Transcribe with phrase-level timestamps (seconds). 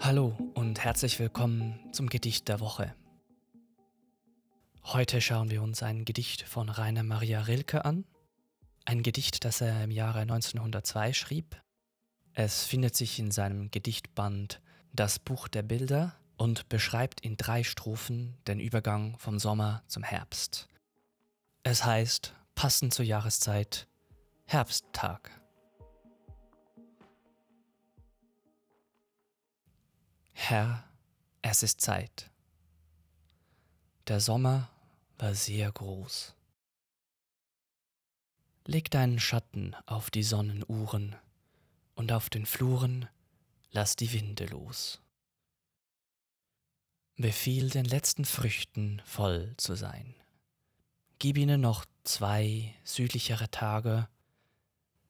[0.00, 2.92] Hallo und herzlich willkommen zum Gedicht der Woche.
[4.82, 8.04] Heute schauen wir uns ein Gedicht von Rainer Maria Rilke an.
[8.84, 11.62] Ein Gedicht, das er im Jahre 1902 schrieb.
[12.34, 14.60] Es findet sich in seinem Gedichtband
[14.92, 20.68] Das Buch der Bilder und beschreibt in drei Strophen den Übergang vom Sommer zum Herbst.
[21.62, 23.88] Es heißt, passend zur Jahreszeit,
[24.46, 25.30] Herbsttag.
[30.32, 30.84] Herr,
[31.40, 32.30] es ist Zeit.
[34.08, 34.68] Der Sommer
[35.18, 36.34] war sehr groß.
[38.64, 41.16] Leg deinen Schatten auf die Sonnenuhren
[41.94, 43.08] und auf den Fluren
[43.70, 45.00] lass die Winde los.
[47.16, 50.14] Befiehl den letzten Früchten voll zu sein.
[51.22, 54.08] Gib ihnen noch zwei südlichere Tage,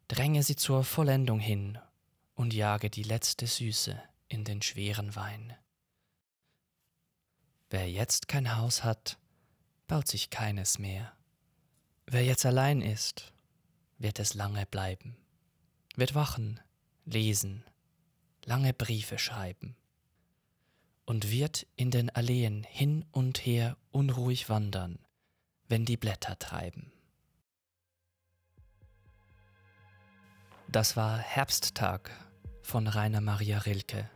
[0.09, 1.79] dränge sie zur Vollendung hin
[2.35, 5.57] und jage die letzte Süße in den schweren Wein.
[7.71, 9.19] Wer jetzt kein Haus hat,
[9.87, 11.17] baut sich keines mehr.
[12.05, 13.33] Wer jetzt allein ist,
[13.97, 15.17] wird es lange bleiben,
[15.97, 16.61] wird wachen,
[17.07, 17.65] lesen,
[18.45, 19.77] lange Briefe schreiben
[21.07, 24.99] und wird in den Alleen hin und her unruhig wandern,
[25.69, 26.93] wenn die Blätter treiben.
[30.69, 32.11] Das war Herbsttag
[32.63, 34.09] von Rainer Maria Rilke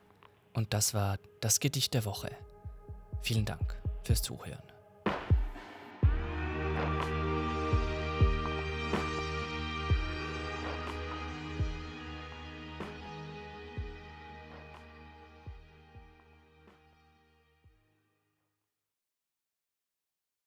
[0.54, 2.30] und das war das Gedicht der Woche.
[3.22, 4.75] Vielen Dank fürs Zuhören.